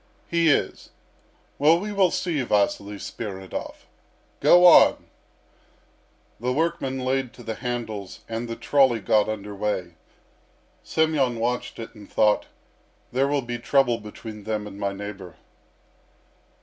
[0.27, 0.89] "He is."
[1.59, 3.85] "Well, we will see Vasily Spiridov.
[4.39, 5.05] Go on!"
[6.39, 9.93] The workmen laid to the handles, and the trolley got under way.
[10.81, 12.47] Semyon watched it, and thought,
[13.11, 15.35] "There will be trouble between them and my neighbour."